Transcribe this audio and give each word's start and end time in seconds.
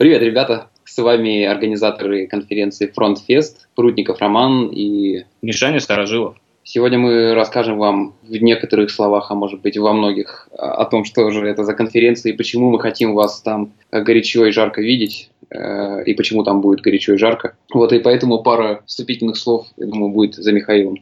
Привет, 0.00 0.22
ребята! 0.22 0.70
С 0.86 0.96
вами 0.96 1.44
организаторы 1.44 2.26
конференции 2.26 2.86
FrontFest, 2.86 3.68
Прутников 3.74 4.18
Роман 4.20 4.68
и... 4.68 5.26
Мишаня 5.42 5.78
Старожилов. 5.78 6.38
Сегодня 6.64 6.98
мы 6.98 7.34
расскажем 7.34 7.76
вам 7.76 8.14
в 8.22 8.32
некоторых 8.32 8.90
словах, 8.90 9.30
а 9.30 9.34
может 9.34 9.60
быть 9.60 9.76
во 9.76 9.92
многих, 9.92 10.48
о 10.56 10.86
том, 10.86 11.04
что 11.04 11.30
же 11.30 11.46
это 11.46 11.64
за 11.64 11.74
конференция 11.74 12.32
и 12.32 12.34
почему 12.34 12.70
мы 12.70 12.80
хотим 12.80 13.12
вас 13.12 13.42
там 13.42 13.74
горячо 13.92 14.46
и 14.46 14.52
жарко 14.52 14.80
видеть, 14.80 15.30
э, 15.50 16.04
и 16.04 16.14
почему 16.14 16.44
там 16.44 16.62
будет 16.62 16.80
горячо 16.80 17.12
и 17.12 17.18
жарко. 17.18 17.58
Вот 17.70 17.92
и 17.92 17.98
поэтому 17.98 18.42
пара 18.42 18.82
вступительных 18.86 19.36
слов, 19.36 19.66
я 19.76 19.84
думаю, 19.84 20.12
будет 20.12 20.36
за 20.36 20.50
Михаилом. 20.52 20.96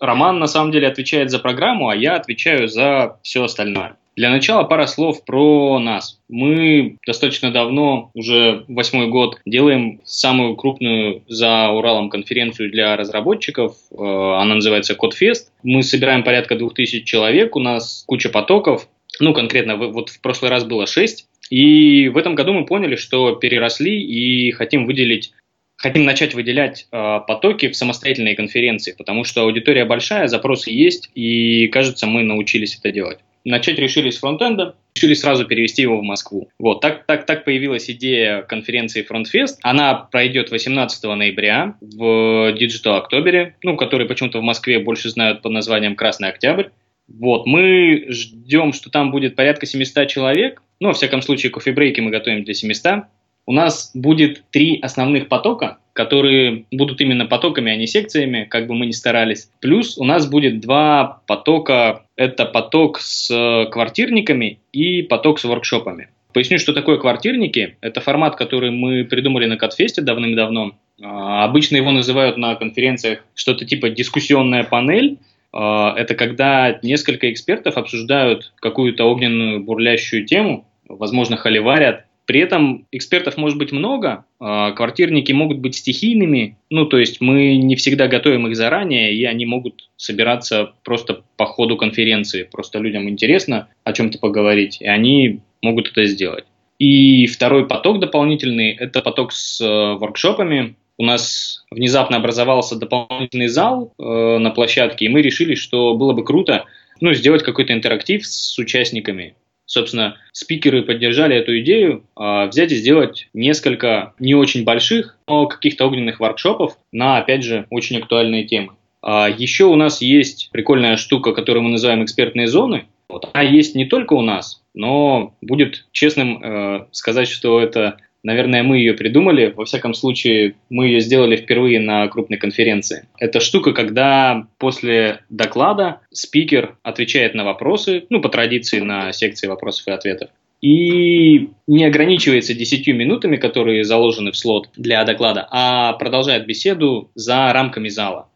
Роман 0.00 0.40
на 0.40 0.48
самом 0.48 0.72
деле 0.72 0.88
отвечает 0.88 1.30
за 1.30 1.38
программу, 1.38 1.90
а 1.90 1.94
я 1.94 2.16
отвечаю 2.16 2.66
за 2.66 3.20
все 3.22 3.44
остальное. 3.44 3.94
Для 4.14 4.28
начала 4.28 4.64
пара 4.64 4.86
слов 4.86 5.24
про 5.24 5.78
нас. 5.78 6.20
Мы 6.28 6.96
достаточно 7.06 7.50
давно, 7.50 8.10
уже 8.12 8.64
восьмой 8.68 9.08
год, 9.08 9.40
делаем 9.46 10.00
самую 10.04 10.54
крупную 10.56 11.22
за 11.28 11.70
Уралом 11.70 12.10
конференцию 12.10 12.70
для 12.70 12.94
разработчиков. 12.96 13.74
Э, 13.90 13.96
она 13.96 14.56
называется 14.56 14.94
CodeFest. 14.94 15.50
Мы 15.62 15.82
собираем 15.82 16.24
порядка 16.24 16.56
двух 16.56 16.74
тысяч 16.74 17.04
человек, 17.04 17.56
у 17.56 17.60
нас 17.60 18.04
куча 18.06 18.28
потоков. 18.28 18.86
Ну, 19.18 19.32
конкретно, 19.32 19.76
вот 19.76 20.10
в 20.10 20.20
прошлый 20.20 20.50
раз 20.50 20.64
было 20.64 20.86
шесть. 20.86 21.26
И 21.48 22.08
в 22.08 22.18
этом 22.18 22.34
году 22.34 22.52
мы 22.52 22.66
поняли, 22.66 22.96
что 22.96 23.34
переросли 23.36 24.02
и 24.02 24.50
хотим 24.52 24.86
выделить 24.86 25.32
хотим 25.76 26.04
начать 26.04 26.34
выделять 26.34 26.86
э, 26.92 27.20
потоки 27.26 27.68
в 27.68 27.76
самостоятельные 27.76 28.36
конференции, 28.36 28.94
потому 28.96 29.24
что 29.24 29.42
аудитория 29.42 29.84
большая, 29.84 30.28
запросы 30.28 30.70
есть, 30.70 31.10
и 31.16 31.66
кажется, 31.68 32.06
мы 32.06 32.22
научились 32.22 32.78
это 32.78 32.92
делать 32.92 33.18
начать 33.44 33.78
решили 33.78 34.10
с 34.10 34.18
фронтенда, 34.18 34.74
решили 34.94 35.14
сразу 35.14 35.44
перевести 35.46 35.82
его 35.82 35.98
в 35.98 36.02
Москву. 36.02 36.48
Вот, 36.58 36.80
так, 36.80 37.06
так, 37.06 37.26
так 37.26 37.44
появилась 37.44 37.90
идея 37.90 38.42
конференции 38.42 39.06
FrontFest. 39.08 39.56
Она 39.62 39.94
пройдет 39.94 40.50
18 40.50 41.02
ноября 41.04 41.76
в 41.80 42.54
Digital 42.54 43.02
October, 43.02 43.52
ну, 43.62 43.76
который 43.76 44.06
почему-то 44.06 44.40
в 44.40 44.42
Москве 44.42 44.78
больше 44.78 45.10
знают 45.10 45.42
под 45.42 45.52
названием 45.52 45.96
Красный 45.96 46.28
Октябрь. 46.28 46.68
Вот, 47.08 47.46
мы 47.46 48.06
ждем, 48.08 48.72
что 48.72 48.90
там 48.90 49.10
будет 49.10 49.36
порядка 49.36 49.66
700 49.66 50.08
человек. 50.08 50.62
Ну, 50.80 50.88
во 50.88 50.94
всяком 50.94 51.22
случае, 51.22 51.50
кофе-брейки 51.50 52.00
мы 52.00 52.10
готовим 52.10 52.44
для 52.44 52.54
700. 52.54 53.04
У 53.44 53.52
нас 53.52 53.90
будет 53.94 54.44
три 54.50 54.78
основных 54.80 55.28
потока, 55.28 55.78
которые 55.92 56.64
будут 56.70 57.00
именно 57.00 57.26
потоками, 57.26 57.72
а 57.72 57.76
не 57.76 57.86
секциями, 57.86 58.46
как 58.48 58.66
бы 58.66 58.74
мы 58.74 58.86
ни 58.86 58.92
старались. 58.92 59.50
Плюс 59.60 59.98
у 59.98 60.04
нас 60.04 60.28
будет 60.28 60.60
два 60.60 61.22
потока. 61.26 62.06
Это 62.16 62.46
поток 62.46 62.98
с 63.00 63.28
квартирниками 63.70 64.58
и 64.72 65.02
поток 65.02 65.38
с 65.38 65.44
воркшопами. 65.44 66.08
Поясню, 66.32 66.58
что 66.58 66.72
такое 66.72 66.96
квартирники. 66.96 67.76
Это 67.80 68.00
формат, 68.00 68.36
который 68.36 68.70
мы 68.70 69.04
придумали 69.04 69.46
на 69.46 69.56
Катфесте 69.56 70.00
давным-давно. 70.00 70.72
А, 71.02 71.44
обычно 71.44 71.76
его 71.76 71.90
называют 71.90 72.36
на 72.36 72.54
конференциях 72.54 73.24
что-то 73.34 73.64
типа 73.66 73.90
дискуссионная 73.90 74.64
панель. 74.64 75.18
А, 75.52 75.94
это 75.96 76.14
когда 76.14 76.78
несколько 76.82 77.30
экспертов 77.30 77.76
обсуждают 77.76 78.52
какую-то 78.60 79.04
огненную 79.04 79.62
бурлящую 79.62 80.24
тему, 80.24 80.66
возможно, 80.88 81.36
холиварят, 81.36 82.06
при 82.26 82.40
этом 82.40 82.86
экспертов 82.92 83.36
может 83.36 83.58
быть 83.58 83.72
много, 83.72 84.24
а, 84.38 84.72
квартирники 84.72 85.32
могут 85.32 85.58
быть 85.58 85.76
стихийными, 85.76 86.56
ну 86.70 86.86
то 86.86 86.98
есть 86.98 87.20
мы 87.20 87.56
не 87.56 87.76
всегда 87.76 88.08
готовим 88.08 88.46
их 88.46 88.56
заранее, 88.56 89.14
и 89.14 89.24
они 89.24 89.44
могут 89.46 89.88
собираться 89.96 90.72
просто 90.84 91.22
по 91.36 91.46
ходу 91.46 91.76
конференции. 91.76 92.44
Просто 92.44 92.78
людям 92.78 93.08
интересно 93.08 93.68
о 93.84 93.92
чем-то 93.92 94.18
поговорить, 94.18 94.78
и 94.80 94.86
они 94.86 95.40
могут 95.62 95.90
это 95.90 96.04
сделать. 96.06 96.44
И 96.78 97.26
второй 97.26 97.66
поток 97.66 98.00
дополнительный– 98.00 98.70
это 98.80 99.02
поток 99.02 99.32
с 99.32 99.60
э, 99.60 99.94
воркшопами. 99.98 100.74
У 100.98 101.04
нас 101.04 101.64
внезапно 101.70 102.16
образовался 102.16 102.76
дополнительный 102.76 103.48
зал 103.48 103.92
э, 103.98 104.38
на 104.38 104.50
площадке, 104.50 105.04
и 105.04 105.08
мы 105.08 105.22
решили, 105.22 105.54
что 105.54 105.94
было 105.94 106.12
бы 106.12 106.24
круто 106.24 106.64
ну, 107.00 107.12
сделать 107.14 107.42
какой-то 107.42 107.72
интерактив 107.72 108.26
с 108.26 108.58
участниками. 108.58 109.34
Собственно, 109.72 110.18
спикеры 110.32 110.82
поддержали 110.82 111.34
эту 111.34 111.58
идею 111.60 112.04
э, 112.14 112.46
взять 112.48 112.72
и 112.72 112.74
сделать 112.74 113.30
несколько 113.32 114.12
не 114.18 114.34
очень 114.34 114.64
больших, 114.64 115.16
но 115.26 115.46
каких-то 115.46 115.86
огненных 115.86 116.20
воркшопов 116.20 116.76
на, 116.92 117.16
опять 117.16 117.42
же, 117.42 117.66
очень 117.70 117.96
актуальные 117.96 118.44
темы. 118.44 118.74
А 119.00 119.30
еще 119.30 119.64
у 119.64 119.74
нас 119.74 120.02
есть 120.02 120.50
прикольная 120.52 120.98
штука, 120.98 121.32
которую 121.32 121.62
мы 121.62 121.70
называем 121.70 122.04
экспертные 122.04 122.48
зоны. 122.48 122.84
Вот. 123.08 123.30
Она 123.32 123.42
есть 123.42 123.74
не 123.74 123.86
только 123.86 124.12
у 124.12 124.20
нас, 124.20 124.62
но 124.74 125.32
будет 125.40 125.86
честным 125.90 126.42
э, 126.42 126.86
сказать, 126.90 127.28
что 127.28 127.58
это 127.58 127.96
Наверное, 128.22 128.62
мы 128.62 128.78
ее 128.78 128.94
придумали. 128.94 129.52
Во 129.54 129.64
всяком 129.64 129.94
случае, 129.94 130.54
мы 130.70 130.86
ее 130.86 131.00
сделали 131.00 131.36
впервые 131.36 131.80
на 131.80 132.06
крупной 132.08 132.38
конференции. 132.38 133.08
Это 133.18 133.40
штука, 133.40 133.72
когда 133.72 134.46
после 134.58 135.20
доклада 135.28 136.00
спикер 136.12 136.76
отвечает 136.82 137.34
на 137.34 137.44
вопросы, 137.44 138.04
ну, 138.10 138.20
по 138.20 138.28
традиции 138.28 138.80
на 138.80 139.12
секции 139.12 139.48
вопросов 139.48 139.88
и 139.88 139.90
ответов, 139.90 140.30
и 140.60 141.50
не 141.66 141.84
ограничивается 141.84 142.54
10 142.54 142.86
минутами, 142.88 143.36
которые 143.36 143.82
заложены 143.84 144.30
в 144.30 144.36
слот 144.36 144.68
для 144.76 145.04
доклада, 145.04 145.48
а 145.50 145.92
продолжает 145.94 146.46
беседу 146.46 147.10
за 147.16 147.52
рамками 147.52 147.88
зала. 147.88 148.28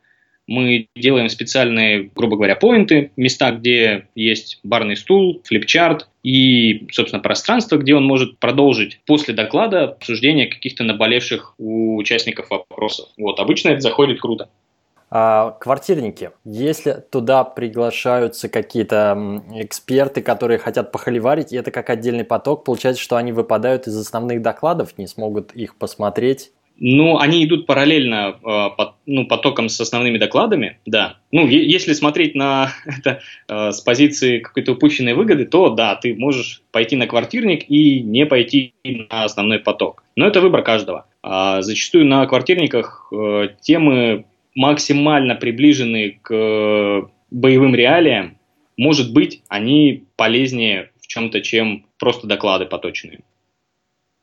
Мы 0.46 0.88
делаем 0.94 1.28
специальные, 1.28 2.10
грубо 2.14 2.36
говоря, 2.36 2.54
поинты, 2.54 3.10
места, 3.16 3.50
где 3.50 4.06
есть 4.14 4.60
барный 4.62 4.96
стул, 4.96 5.42
флипчарт 5.44 6.08
и, 6.22 6.86
собственно, 6.92 7.22
пространство, 7.22 7.76
где 7.76 7.94
он 7.94 8.04
может 8.04 8.38
продолжить 8.38 9.00
после 9.06 9.34
доклада 9.34 9.84
обсуждение 9.84 10.46
каких-то 10.46 10.84
наболевших 10.84 11.54
у 11.58 11.96
участников 11.96 12.50
вопросов. 12.50 13.08
Вот, 13.16 13.40
обычно 13.40 13.70
это 13.70 13.80
заходит 13.80 14.20
круто. 14.20 14.48
А, 15.08 15.52
квартирники. 15.60 16.32
Если 16.44 17.04
туда 17.10 17.44
приглашаются 17.44 18.48
какие-то 18.48 19.42
эксперты, 19.54 20.20
которые 20.20 20.58
хотят 20.58 20.90
похоливарить, 20.90 21.52
и 21.52 21.56
это 21.56 21.70
как 21.70 21.90
отдельный 21.90 22.24
поток, 22.24 22.64
получается, 22.64 23.00
что 23.02 23.16
они 23.16 23.32
выпадают 23.32 23.86
из 23.86 23.96
основных 23.96 24.42
докладов, 24.42 24.98
не 24.98 25.06
смогут 25.06 25.52
их 25.52 25.76
посмотреть 25.76 26.50
ну, 26.78 27.18
они 27.18 27.44
идут 27.44 27.66
параллельно 27.66 28.36
э, 28.42 28.84
ну, 29.06 29.26
потоком 29.26 29.68
с 29.68 29.80
основными 29.80 30.18
докладами, 30.18 30.78
да. 30.84 31.18
Ну, 31.32 31.46
если 31.46 31.92
смотреть 31.92 32.34
на 32.34 32.70
это 32.86 33.20
э, 33.48 33.72
с 33.72 33.80
позиции 33.80 34.40
какой-то 34.40 34.72
упущенной 34.72 35.14
выгоды, 35.14 35.46
то 35.46 35.70
да, 35.70 35.94
ты 35.96 36.14
можешь 36.14 36.62
пойти 36.72 36.96
на 36.96 37.06
квартирник 37.06 37.68
и 37.68 38.00
не 38.00 38.26
пойти 38.26 38.74
на 38.84 39.24
основной 39.24 39.58
поток. 39.58 40.04
Но 40.16 40.26
это 40.26 40.40
выбор 40.40 40.62
каждого. 40.62 41.06
А 41.22 41.62
зачастую 41.62 42.06
на 42.06 42.26
квартирниках 42.26 43.08
э, 43.12 43.48
темы 43.60 44.26
максимально 44.54 45.34
приближены 45.34 46.18
к 46.22 47.08
боевым 47.30 47.74
реалиям. 47.74 48.38
Может 48.76 49.12
быть, 49.12 49.42
они 49.48 50.04
полезнее 50.16 50.90
в 51.00 51.06
чем-то, 51.06 51.40
чем 51.40 51.86
просто 51.98 52.26
доклады 52.26 52.66
поточные 52.66 53.20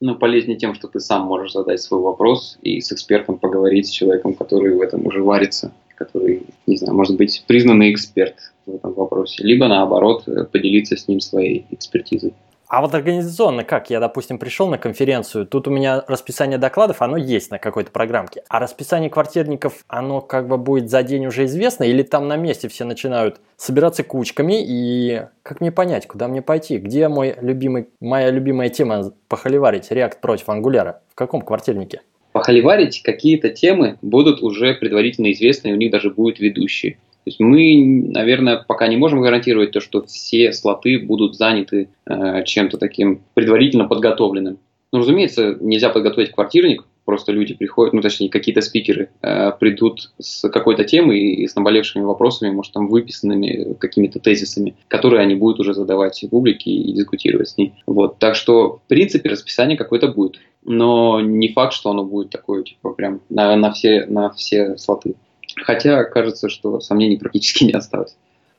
ну, 0.03 0.15
полезнее 0.15 0.57
тем, 0.57 0.75
что 0.75 0.89
ты 0.89 0.99
сам 0.99 1.25
можешь 1.25 1.53
задать 1.53 1.81
свой 1.81 2.01
вопрос 2.01 2.57
и 2.61 2.81
с 2.81 2.91
экспертом 2.91 3.37
поговорить, 3.37 3.87
с 3.87 3.91
человеком, 3.91 4.33
который 4.33 4.75
в 4.75 4.81
этом 4.81 5.07
уже 5.07 5.23
варится, 5.23 5.71
который, 5.95 6.43
не 6.67 6.75
знаю, 6.75 6.93
может 6.93 7.15
быть, 7.15 7.41
признанный 7.47 7.89
эксперт 7.89 8.35
в 8.65 8.75
этом 8.75 8.91
вопросе, 8.91 9.41
либо 9.45 9.69
наоборот, 9.69 10.25
поделиться 10.51 10.97
с 10.97 11.07
ним 11.07 11.21
своей 11.21 11.65
экспертизой. 11.71 12.33
А 12.73 12.81
вот 12.81 12.95
организационно 12.95 13.63
как? 13.63 13.91
Я, 13.91 13.99
допустим, 13.99 14.39
пришел 14.39 14.67
на 14.67 14.79
конференцию, 14.79 15.45
тут 15.45 15.67
у 15.67 15.69
меня 15.69 16.03
расписание 16.07 16.57
докладов, 16.57 17.03
оно 17.03 17.17
есть 17.17 17.51
на 17.51 17.59
какой-то 17.59 17.91
программке. 17.91 18.41
А 18.49 18.59
расписание 18.59 19.11
квартирников, 19.11 19.85
оно 19.87 20.21
как 20.21 20.47
бы 20.47 20.57
будет 20.57 20.89
за 20.89 21.03
день 21.03 21.27
уже 21.27 21.45
известно, 21.45 21.83
или 21.83 22.01
там 22.01 22.27
на 22.27 22.35
месте 22.35 22.67
все 22.69 22.85
начинают 22.85 23.39
собираться 23.57 24.03
кучками, 24.03 24.55
и 24.65 25.21
как 25.43 25.61
мне 25.61 25.71
понять, 25.71 26.07
куда 26.07 26.27
мне 26.27 26.41
пойти? 26.41 26.79
Где 26.79 27.09
мой 27.09 27.35
любимый, 27.39 27.89
моя 27.99 28.31
любимая 28.31 28.69
тема 28.69 29.13
похоливарить, 29.27 29.91
React 29.91 30.15
против 30.19 30.49
Angular? 30.49 30.95
В 31.11 31.13
каком 31.13 31.43
квартирнике? 31.43 32.01
Похоливарить 32.31 33.03
какие-то 33.03 33.51
темы 33.51 33.99
будут 34.01 34.41
уже 34.41 34.73
предварительно 34.73 35.31
известны, 35.31 35.67
и 35.67 35.73
у 35.73 35.77
них 35.77 35.91
даже 35.91 36.09
будет 36.09 36.39
ведущий. 36.39 36.97
То 37.23 37.29
есть 37.29 37.39
мы, 37.39 38.11
наверное, 38.11 38.63
пока 38.67 38.87
не 38.87 38.97
можем 38.97 39.21
гарантировать 39.21 39.71
то, 39.71 39.79
что 39.79 40.03
все 40.03 40.51
слоты 40.51 40.99
будут 40.99 41.35
заняты 41.35 41.89
э, 42.05 42.43
чем-то 42.43 42.77
таким 42.77 43.21
предварительно 43.33 43.85
подготовленным. 43.85 44.59
Ну, 44.91 44.99
разумеется, 44.99 45.57
нельзя 45.59 45.89
подготовить 45.89 46.31
квартирник, 46.31 46.85
просто 47.05 47.31
люди 47.31 47.53
приходят, 47.53 47.93
ну, 47.93 48.01
точнее, 48.01 48.29
какие-то 48.29 48.61
спикеры 48.61 49.09
э, 49.21 49.51
придут 49.59 50.11
с 50.19 50.47
какой-то 50.49 50.83
темой 50.83 51.19
и 51.19 51.47
с 51.47 51.55
наболевшими 51.55 52.03
вопросами, 52.03 52.51
может, 52.51 52.73
там, 52.73 52.87
выписанными 52.87 53.73
какими-то 53.73 54.19
тезисами, 54.19 54.75
которые 54.87 55.21
они 55.21 55.35
будут 55.35 55.59
уже 55.59 55.73
задавать 55.73 56.23
публике 56.29 56.71
и 56.71 56.93
дискутировать 56.93 57.49
с 57.49 57.57
ней. 57.57 57.73
Вот, 57.85 58.19
так 58.19 58.35
что, 58.35 58.81
в 58.85 58.87
принципе, 58.87 59.29
расписание 59.29 59.77
какое-то 59.77 60.09
будет, 60.09 60.39
но 60.63 61.19
не 61.21 61.49
факт, 61.49 61.73
что 61.73 61.89
оно 61.89 62.03
будет 62.03 62.29
такое, 62.29 62.63
типа, 62.63 62.91
прям 62.91 63.21
на, 63.29 63.55
на, 63.55 63.71
все, 63.71 64.05
на 64.05 64.29
все 64.31 64.77
слоты. 64.77 65.15
Хотя 65.55 66.03
кажется, 66.03 66.49
что 66.49 66.79
сомнений 66.79 67.17
практически 67.17 67.63
не 67.65 67.73
осталось. 67.73 68.15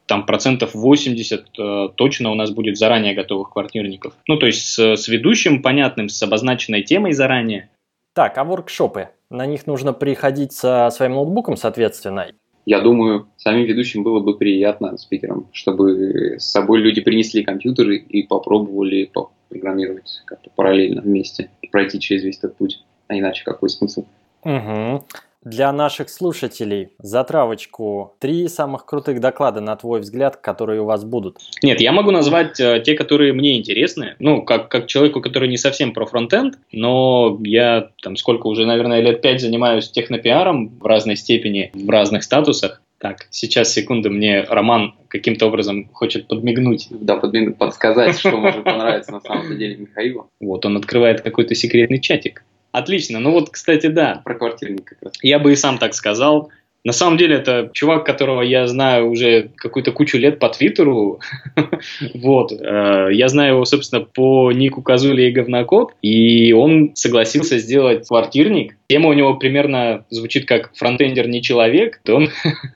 там 0.07 0.27
процентов 0.27 0.75
80 0.75 1.47
э, 1.59 1.89
точно 1.95 2.31
у 2.31 2.35
нас 2.35 2.51
будет 2.51 2.77
заранее 2.77 3.15
готовых 3.15 3.51
квартирников. 3.51 4.15
Ну, 4.29 4.37
то 4.37 4.47
есть 4.47 4.67
с, 4.67 4.97
с 4.97 5.09
ведущим 5.09 5.63
понятным, 5.63 6.09
с 6.09 6.23
обозначенной 6.23 6.83
темой 6.83 7.13
заранее. 7.13 7.71
Так, 8.15 8.39
а 8.39 8.45
воркшопы? 8.45 9.09
На 9.31 9.47
них 9.47 9.67
нужно 9.67 9.93
приходить 9.93 10.53
со 10.53 10.91
своим 10.91 11.15
ноутбуком, 11.15 11.57
соответственно. 11.57 12.27
Я 12.67 12.81
думаю, 12.81 13.29
самим 13.37 13.67
ведущим 13.67 14.03
было 14.03 14.21
бы 14.21 14.39
приятно 14.39 14.97
спикерам, 14.97 15.49
чтобы 15.53 16.37
с 16.39 16.45
собой 16.45 16.81
люди 16.81 17.01
принесли 17.01 17.43
компьютеры 17.43 17.97
и 17.97 18.23
попробовали 18.23 19.11
программировать 19.51 20.23
как-то 20.25 20.51
параллельно 20.55 21.03
вместе, 21.03 21.51
пройти 21.71 22.01
через 22.01 22.25
весь 22.25 22.39
этот 22.39 22.57
путь. 22.57 22.83
А 23.09 23.19
иначе 23.19 23.45
какой 23.45 23.69
смысл? 23.69 24.07
Угу. 24.45 25.05
Для 25.45 25.73
наших 25.73 26.09
слушателей 26.09 26.89
затравочку. 26.99 28.15
Три 28.19 28.49
самых 28.49 28.87
крутых 28.87 29.21
доклада, 29.21 29.61
на 29.61 29.77
твой 29.77 30.01
взгляд, 30.01 30.37
которые 30.37 30.81
у 30.81 30.87
вас 30.87 31.05
будут. 31.05 31.39
Нет, 31.63 31.81
я 31.81 31.93
могу 31.93 32.11
назвать 32.11 32.59
э, 32.59 32.83
те, 32.85 32.95
которые 32.95 33.35
мне 33.35 33.59
интересны. 33.59 34.17
Ну, 34.19 34.43
как, 34.43 34.69
как 34.69 34.87
человеку, 34.87 35.21
который 35.21 35.49
не 35.49 35.59
совсем 35.59 35.93
про 35.93 36.07
фронтенд, 36.07 36.59
но 36.73 37.39
я 37.45 37.91
там 38.03 38.17
сколько 38.17 38.47
уже, 38.47 38.65
наверное, 38.65 39.01
лет 39.01 39.21
пять 39.21 39.41
занимаюсь 39.41 39.91
технопиаром 39.91 40.79
в 40.79 40.87
разной 40.87 41.17
степени, 41.17 41.71
в 41.75 41.91
разных 41.91 42.23
статусах. 42.23 42.81
Так, 42.99 43.27
сейчас, 43.29 43.71
секунду, 43.71 44.11
мне 44.11 44.45
Роман 44.49 44.95
каким-то 45.09 45.49
образом 45.49 45.91
хочет 45.93 46.27
подмигнуть. 46.27 46.87
Да, 46.91 47.17
подмигнуть, 47.17 47.59
подсказать, 47.59 48.19
что 48.19 48.31
может 48.31 48.65
понравиться 48.65 49.13
на 49.13 49.21
самом 49.21 49.59
деле 49.59 49.77
Михаилу. 49.77 50.29
Вот, 50.41 50.65
он 50.65 50.79
открывает 50.79 51.21
какой-то 51.21 51.55
секретный 51.55 52.01
чатик. 52.01 52.45
Отлично. 52.75 53.21
Ну 53.21 53.31
вот, 53.31 53.51
кстати, 53.51 53.87
да. 53.87 54.21
Про 54.25 54.35
квартирник 54.35 54.85
как 54.85 54.99
раз. 55.01 55.13
Я 55.23 55.39
бы 55.39 55.53
и 55.53 55.57
сам 55.57 55.79
так 55.79 55.95
сказал. 55.95 56.51
На 56.85 56.93
самом 56.93 57.17
деле 57.17 57.37
это 57.37 57.71
чувак, 57.73 58.05
которого 58.05 58.43
я 58.43 58.67
знаю 58.67 59.09
уже 59.09 59.51
какую-то 59.57 59.91
кучу 59.91 60.19
лет 60.19 60.39
по 60.39 60.51
Твиттеру. 60.51 61.19
вот. 62.15 62.53
Э, 62.53 63.09
я 63.11 63.29
знаю 63.29 63.55
его, 63.55 63.65
собственно, 63.65 64.03
по 64.03 64.53
нику 64.53 64.83
Казули 64.83 65.23
и 65.23 65.31
Говнокод. 65.31 65.95
И 66.03 66.53
он 66.53 66.93
согласился 66.95 67.59
сделать 67.59 68.07
квартирник. 68.07 68.77
Тема 68.87 69.09
у 69.09 69.15
него 69.15 69.35
примерно 69.35 70.05
звучит 70.11 70.45
как 70.45 70.75
«фронтендер 70.75 71.27
не 71.27 71.41
человек». 71.41 72.01
То 72.05 72.17
он 72.17 72.29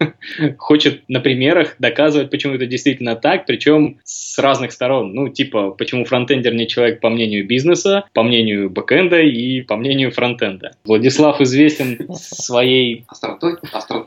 хочет 0.56 1.02
на 1.08 1.20
примерах 1.20 1.76
доказывать, 1.78 2.30
почему 2.30 2.54
это 2.54 2.64
действительно 2.64 3.14
так, 3.14 3.44
причем 3.44 3.98
с 4.04 4.38
разных 4.38 4.72
сторон. 4.72 5.12
Ну, 5.12 5.28
типа, 5.28 5.72
почему 5.72 6.06
фронтендер 6.06 6.54
не 6.54 6.66
человек 6.66 7.00
по 7.00 7.10
мнению 7.10 7.46
бизнеса, 7.46 8.04
по 8.14 8.22
мнению 8.22 8.70
бэкэнда 8.70 9.20
и 9.20 9.60
по 9.60 9.76
мнению 9.76 10.12
фронтенда. 10.12 10.72
Владислав 10.84 11.42
известен 11.42 11.98
своей... 12.14 13.04
Остротой? 13.08 13.56
Остротой 13.70 13.97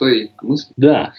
мысли? 0.41 0.73
Да. 0.77 1.13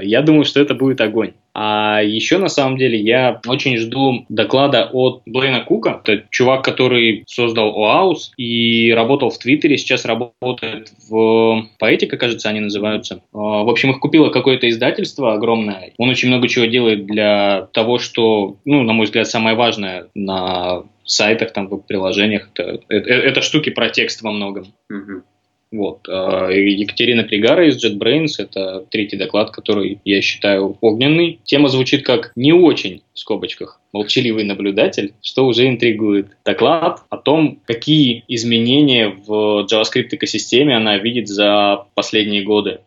Я 0.00 0.22
думаю, 0.22 0.44
что 0.44 0.60
это 0.60 0.74
будет 0.74 1.00
огонь. 1.00 1.32
А 1.54 2.02
еще, 2.02 2.38
на 2.38 2.48
самом 2.48 2.76
деле, 2.76 2.98
я 2.98 3.40
очень 3.46 3.76
жду 3.78 4.24
доклада 4.28 4.88
от 4.92 5.22
Блейна 5.26 5.60
Кука. 5.60 6.00
Это 6.04 6.24
чувак, 6.30 6.64
который 6.64 7.24
создал 7.26 7.76
ОАУС 7.76 8.32
и 8.36 8.92
работал 8.92 9.30
в 9.30 9.38
Твиттере, 9.38 9.76
сейчас 9.76 10.04
работает 10.04 10.92
в 11.08 11.66
Поэтика, 11.78 12.16
кажется, 12.16 12.48
они 12.48 12.60
называются. 12.60 13.22
А, 13.32 13.64
в 13.64 13.68
общем, 13.68 13.90
их 13.90 13.98
купило 13.98 14.30
какое-то 14.30 14.68
издательство 14.68 15.34
огромное. 15.34 15.92
Он 15.98 16.08
очень 16.08 16.28
много 16.28 16.48
чего 16.48 16.66
делает 16.66 17.06
для 17.06 17.68
того, 17.72 17.98
что, 17.98 18.56
ну, 18.64 18.82
на 18.82 18.92
мой 18.92 19.06
взгляд, 19.06 19.26
самое 19.26 19.56
важное 19.56 20.06
на 20.14 20.84
сайтах, 21.04 21.52
там, 21.52 21.66
в 21.66 21.78
приложениях. 21.78 22.50
Это, 22.54 22.80
это, 22.88 23.10
это 23.10 23.40
штуки 23.40 23.70
про 23.70 23.88
текст 23.88 24.22
во 24.22 24.30
многом. 24.30 24.66
Угу. 24.90 25.22
Вот. 25.70 26.08
А, 26.08 26.50
Екатерина 26.50 27.24
Пригара 27.24 27.68
из 27.68 27.82
JetBrains– 27.84 28.32
это 28.38 28.86
третий 28.90 29.16
доклад, 29.16 29.50
который 29.50 30.00
я 30.04 30.22
считаю 30.22 30.78
огненный. 30.80 31.40
Тема 31.44 31.68
звучит 31.68 32.04
как 32.04 32.32
«не 32.36 32.52
очень» 32.52 33.02
в 33.12 33.18
скобочках 33.18 33.80
молчаливый 33.92 34.44
наблюдатель, 34.44 35.14
что 35.22 35.46
уже 35.46 35.68
интригует. 35.68 36.28
Доклад 36.44 37.00
о 37.08 37.16
том, 37.16 37.60
какие 37.64 38.24
изменения 38.28 39.08
в 39.08 39.66
JavaScript 39.70 40.08
экосистеме 40.12 40.76
она 40.76 40.98
видит 40.98 41.28
за 41.28 41.86
последние 41.94 42.42
годы. 42.42 42.80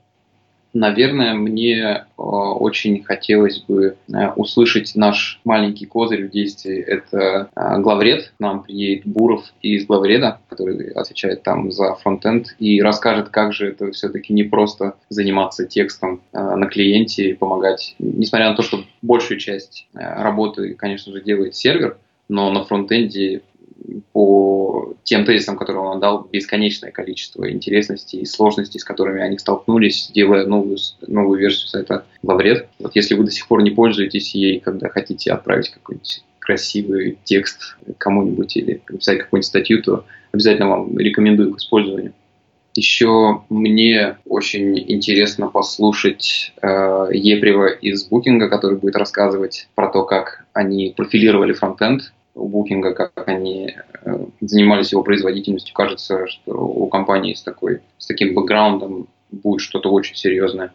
Наверное, 0.74 1.34
мне 1.34 1.78
э, 1.82 2.02
очень 2.18 3.04
хотелось 3.04 3.60
бы 3.60 3.98
э, 4.08 4.30
услышать 4.36 4.94
наш 4.96 5.42
маленький 5.44 5.86
козырь 5.86 6.28
в 6.28 6.32
действии. 6.32 6.80
Это 6.80 7.50
э, 7.54 7.80
главред. 7.80 8.34
К 8.38 8.40
нам 8.40 8.64
приедет 8.64 9.06
Буров 9.06 9.54
из 9.62 9.86
главреда, 9.86 10.40
который 10.48 10.92
отвечает 10.92 11.44
там 11.44 11.72
за 11.72 11.96
фронтенд, 11.96 12.56
и 12.58 12.82
расскажет, 12.82 13.30
как 13.30 13.52
же 13.52 13.68
это 13.68 13.92
все-таки 13.92 14.34
не 14.34 14.44
просто 14.44 14.96
заниматься 15.10 15.66
текстом 15.66 16.22
на 16.32 16.66
клиенте 16.68 17.32
и 17.32 17.34
помогать. 17.34 17.96
Несмотря 18.00 18.50
на 18.50 18.56
то, 18.56 18.62
что 18.62 18.84
большую 19.02 19.40
часть 19.40 19.88
работы, 19.94 20.74
конечно 20.76 21.12
же, 21.12 21.22
делает 21.22 21.56
сервер, 21.56 21.98
но 22.30 22.52
на 22.52 22.64
фронтенде 22.64 23.42
по 24.14 24.91
тем 25.03 25.25
тезисам, 25.25 25.57
которые 25.57 25.83
он 25.83 26.00
дал, 26.00 26.27
бесконечное 26.31 26.92
количество 26.92 27.50
интересностей 27.51 28.19
и 28.19 28.25
сложностей, 28.25 28.80
с 28.80 28.83
которыми 28.83 29.21
они 29.21 29.38
столкнулись, 29.38 30.12
делая 30.13 30.45
новую, 30.45 30.77
новую 31.07 31.39
версию 31.39 31.68
сайта 31.68 32.06
Лавред. 32.24 32.68
Вот 32.80 32.95
если 32.95 33.15
вы 33.15 33.24
до 33.24 33.31
сих 33.31 33.48
пор 33.48 33.63
не 33.63 33.71
пользуетесь 33.71 34.36
ей, 34.36 34.59
когда 34.59 34.89
хотите 34.89 35.31
отправить 35.31 35.69
какой-нибудь 35.69 36.24
красивый 36.39 37.18
текст 37.24 37.77
кому-нибудь 37.98 38.57
или 38.57 38.81
написать 38.89 39.19
какую-нибудь 39.19 39.48
статью, 39.48 39.81
то 39.81 40.06
обязательно 40.31 40.69
вам 40.69 40.98
рекомендую 40.98 41.53
к 41.53 41.59
использованию. 41.59 42.13
Еще 42.74 43.42
мне 43.50 44.18
очень 44.25 44.80
интересно 44.80 45.48
послушать 45.48 46.53
э, 46.62 47.09
Епрева 47.12 47.68
из 47.68 48.06
Букинга, 48.06 48.48
который 48.50 48.77
будет 48.77 48.95
рассказывать 48.95 49.68
про 49.75 49.89
то, 49.89 50.03
как 50.03 50.45
они 50.53 50.94
профилировали 50.95 51.51
фронтенд 51.51 52.13
у 52.36 52.48
Букинга, 52.48 52.94
как 52.94 53.12
они 53.28 53.75
э, 54.04 54.25
занимались 54.42 54.92
его 54.92 55.04
производительностью. 55.04 55.74
Кажется, 55.74 56.28
что 56.28 56.51
у 56.54 56.88
компании 56.88 57.33
с, 57.33 57.42
такой, 57.42 57.81
с 57.98 58.07
таким 58.07 58.33
бэкграундом 58.33 59.07
будет 59.31 59.62
что-то 59.62 59.92
очень 59.92 60.16
серьезное. 60.16 60.74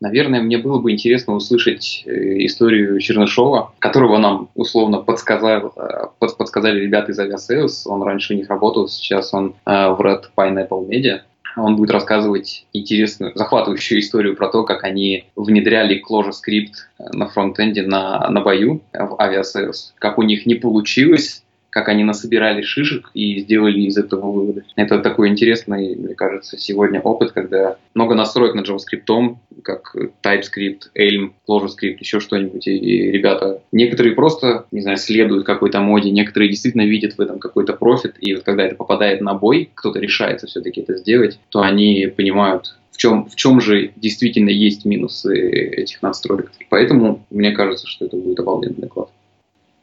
Наверное, 0.00 0.40
мне 0.40 0.58
было 0.58 0.78
бы 0.78 0.92
интересно 0.92 1.34
услышать 1.34 2.04
э, 2.06 2.46
историю 2.46 3.00
Чернышова, 3.00 3.72
которого 3.78 4.18
нам 4.18 4.48
условно 4.54 4.98
подсказал, 4.98 5.72
э, 5.76 6.06
подсказали 6.18 6.80
ребята 6.80 7.12
из 7.12 7.18
Aviasales. 7.18 7.82
Он 7.86 8.02
раньше 8.02 8.34
у 8.34 8.36
них 8.36 8.48
работал, 8.48 8.88
сейчас 8.88 9.32
он 9.34 9.54
в 9.64 10.00
Red 10.00 10.24
Pineapple 10.36 10.88
Media. 10.88 11.20
Он 11.56 11.76
будет 11.76 11.90
рассказывать 11.90 12.66
интересную, 12.72 13.32
захватывающую 13.34 14.00
историю 14.00 14.36
про 14.36 14.48
то, 14.48 14.64
как 14.64 14.84
они 14.84 15.24
внедряли 15.36 16.02
ClojureScript 16.02 16.74
на 17.12 17.28
фронтенде 17.28 17.82
на, 17.82 18.28
на 18.30 18.40
бою 18.40 18.82
в 18.92 19.14
Aviasales. 19.20 19.92
Как 19.98 20.18
у 20.18 20.22
них 20.22 20.46
не 20.46 20.54
получилось, 20.54 21.42
как 21.78 21.90
они 21.90 22.02
насобирали 22.02 22.60
шишек 22.62 23.12
и 23.14 23.38
сделали 23.38 23.82
из 23.82 23.96
этого 23.96 24.32
выводы. 24.32 24.64
Это 24.74 24.98
такой 24.98 25.28
интересный, 25.28 25.94
мне 25.94 26.16
кажется, 26.16 26.58
сегодня 26.58 27.00
опыт, 27.00 27.30
когда 27.30 27.76
много 27.94 28.16
настроек 28.16 28.54
на 28.54 28.62
JavaScript, 28.62 29.36
как 29.62 29.94
TypeScript, 30.24 30.90
Elm, 30.98 31.30
ClojureScript, 31.48 31.98
еще 32.00 32.18
что-нибудь, 32.18 32.66
и 32.66 33.12
ребята, 33.12 33.62
некоторые 33.70 34.16
просто, 34.16 34.66
не 34.72 34.80
знаю, 34.80 34.96
следуют 34.96 35.46
какой-то 35.46 35.78
моде, 35.78 36.10
некоторые 36.10 36.48
действительно 36.48 36.82
видят 36.82 37.14
в 37.16 37.20
этом 37.20 37.38
какой-то 37.38 37.74
профит, 37.74 38.16
и 38.18 38.34
вот 38.34 38.42
когда 38.42 38.64
это 38.64 38.74
попадает 38.74 39.20
на 39.20 39.34
бой, 39.34 39.70
кто-то 39.72 40.00
решается 40.00 40.48
все-таки 40.48 40.80
это 40.80 40.96
сделать, 40.96 41.38
то 41.50 41.60
они 41.60 42.12
понимают, 42.16 42.76
в 42.90 42.96
чем, 42.96 43.28
в 43.28 43.36
чем 43.36 43.60
же 43.60 43.92
действительно 43.94 44.50
есть 44.50 44.84
минусы 44.84 45.48
этих 45.48 46.02
настроек. 46.02 46.50
Поэтому 46.70 47.24
мне 47.30 47.52
кажется, 47.52 47.86
что 47.86 48.06
это 48.06 48.16
будет 48.16 48.40
обалденный 48.40 48.78
доклад. 48.78 49.10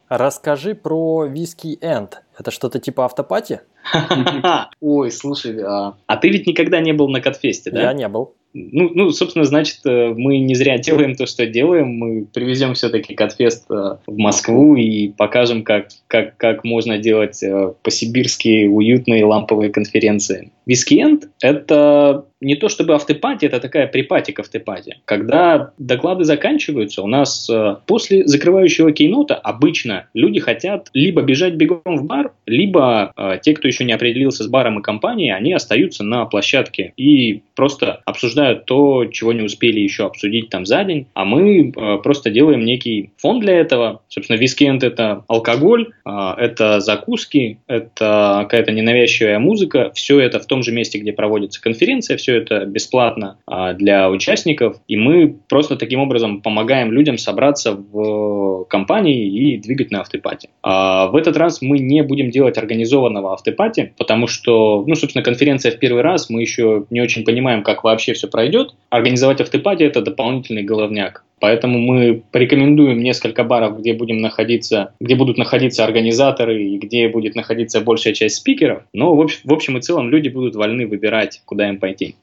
Расскажи 0.08 0.74
про 0.74 1.26
виски 1.26 1.78
Энд. 1.80 2.22
Это 2.38 2.50
что-то 2.50 2.78
типа 2.78 3.04
автопати? 3.04 3.60
Ой, 4.80 5.10
слушай, 5.10 5.60
а, 5.62 5.96
а 6.06 6.16
ты 6.16 6.28
ведь 6.28 6.46
никогда 6.46 6.80
не 6.80 6.92
был 6.92 7.08
на 7.08 7.20
Катфесте, 7.20 7.70
да? 7.70 7.82
Я 7.82 7.92
не 7.92 8.08
был. 8.08 8.34
Ну, 8.58 8.90
ну, 8.94 9.10
собственно, 9.10 9.44
значит, 9.44 9.80
э, 9.84 10.14
мы 10.16 10.38
не 10.38 10.54
зря 10.54 10.78
делаем 10.78 11.14
то, 11.14 11.26
что 11.26 11.46
делаем. 11.46 11.88
Мы 11.88 12.24
привезем 12.24 12.72
все-таки 12.72 13.14
Катфест 13.14 13.70
э, 13.70 13.98
в 14.06 14.16
Москву 14.16 14.76
и 14.76 15.08
покажем, 15.08 15.62
как, 15.62 15.88
как, 16.06 16.38
как 16.38 16.64
можно 16.64 16.96
делать 16.96 17.42
э, 17.42 17.74
по-сибирски 17.82 18.66
уютные 18.66 19.26
ламповые 19.26 19.70
конференции. 19.70 20.52
Вискиенд– 20.64 21.28
это 21.42 22.24
не 22.46 22.54
то 22.54 22.68
чтобы 22.68 22.94
автопати, 22.94 23.46
это 23.46 23.60
такая 23.60 23.86
припати 23.86 24.32
к 24.32 24.40
автопати. 24.40 24.96
Когда 25.04 25.72
доклады 25.78 26.24
заканчиваются, 26.24 27.02
у 27.02 27.06
нас 27.06 27.50
после 27.86 28.26
закрывающего 28.26 28.92
кейнота 28.92 29.34
обычно 29.34 30.06
люди 30.14 30.40
хотят 30.40 30.88
либо 30.94 31.22
бежать 31.22 31.54
бегом 31.54 31.96
в 31.96 32.04
бар, 32.04 32.32
либо 32.46 33.12
те, 33.42 33.52
кто 33.52 33.68
еще 33.68 33.84
не 33.84 33.92
определился 33.92 34.44
с 34.44 34.48
баром 34.48 34.78
и 34.78 34.82
компанией, 34.82 35.30
они 35.30 35.52
остаются 35.52 36.04
на 36.04 36.24
площадке 36.26 36.92
и 36.96 37.42
просто 37.54 38.00
обсуждают 38.04 38.66
то, 38.66 39.06
чего 39.06 39.32
не 39.32 39.42
успели 39.42 39.80
еще 39.80 40.06
обсудить 40.06 40.50
там 40.50 40.66
за 40.66 40.84
день, 40.84 41.06
а 41.14 41.24
мы 41.24 41.70
э, 41.70 41.98
просто 42.02 42.30
делаем 42.30 42.64
некий 42.64 43.10
фон 43.16 43.40
для 43.40 43.54
этого. 43.54 44.02
Собственно, 44.08 44.36
вискенд 44.36 44.84
это 44.84 45.24
алкоголь, 45.26 45.88
э, 46.04 46.10
это 46.38 46.80
закуски, 46.80 47.58
это 47.66 48.40
какая-то 48.42 48.72
ненавязчивая 48.72 49.38
музыка, 49.38 49.90
все 49.94 50.20
это 50.20 50.38
в 50.38 50.46
том 50.46 50.62
же 50.62 50.72
месте, 50.72 50.98
где 50.98 51.12
проводится 51.12 51.60
конференция, 51.60 52.16
все 52.16 52.35
это 52.36 52.64
бесплатно 52.64 53.38
а, 53.46 53.72
для 53.72 54.10
участников, 54.10 54.76
и 54.88 54.96
мы 54.96 55.36
просто 55.48 55.76
таким 55.76 56.00
образом 56.00 56.40
помогаем 56.42 56.92
людям 56.92 57.18
собраться 57.18 57.72
в 57.72 58.64
компании 58.68 59.26
и 59.26 59.58
двигать 59.58 59.90
на 59.90 60.00
автопате. 60.00 60.48
А 60.62 61.08
в 61.08 61.16
этот 61.16 61.36
раз 61.36 61.62
мы 61.62 61.78
не 61.78 62.02
будем 62.02 62.30
делать 62.30 62.58
организованного 62.58 63.32
автопати, 63.32 63.92
потому 63.96 64.26
что, 64.26 64.84
ну, 64.86 64.94
собственно, 64.94 65.22
конференция 65.22 65.72
в 65.72 65.78
первый 65.78 66.02
раз, 66.02 66.30
мы 66.30 66.40
еще 66.40 66.84
не 66.90 67.00
очень 67.00 67.24
понимаем, 67.24 67.62
как 67.62 67.84
вообще 67.84 68.12
все 68.12 68.28
пройдет. 68.28 68.74
Организовать 68.90 69.40
автопати– 69.40 69.82
это 69.84 70.02
дополнительный 70.02 70.62
головняк. 70.62 71.24
Поэтому 71.38 71.78
мы 71.78 72.22
порекомендуем 72.32 73.02
несколько 73.02 73.44
баров, 73.44 73.78
где 73.78 73.92
будем 73.92 74.18
находиться, 74.18 74.94
где 75.00 75.16
будут 75.16 75.36
находиться 75.36 75.84
организаторы 75.84 76.64
и 76.64 76.78
где 76.78 77.08
будет 77.08 77.34
находиться 77.34 77.80
большая 77.80 78.14
часть 78.14 78.36
спикеров. 78.36 78.84
Но 78.94 79.14
в 79.14 79.52
общем 79.52 79.76
и 79.76 79.82
целом 79.82 80.10
люди 80.10 80.28
будут 80.28 80.56
вольны 80.56 80.86
выбирать, 80.86 81.42
куда 81.44 81.68
им 81.68 81.78
пойти. 81.78 82.16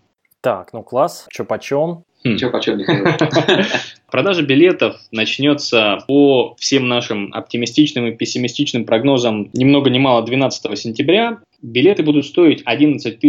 Так, 0.44 0.74
ну 0.74 0.84
класс. 0.84 1.26
Что 1.32 1.46
почем? 1.46 2.04
Хм. 2.26 2.36
Че 2.36 2.50
почем, 2.50 2.82
Продажа 4.12 4.44
билетов 4.44 4.98
начнется 5.12 6.00
по 6.06 6.56
всем 6.60 6.90
нашим 6.90 7.34
оптимистичным 7.34 8.08
и 8.08 8.16
пессимистичным 8.16 8.84
прогнозам 8.84 9.50
ни 9.54 9.64
много 9.64 9.90
ни 9.90 10.00
мало 10.00 10.22
12 10.22 10.78
сентября. 10.78 11.40
Билеты 11.62 12.04
будут 12.04 12.26
стоить 12.26 12.62
11 12.66 13.20